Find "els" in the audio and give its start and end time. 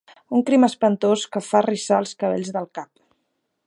2.05-2.17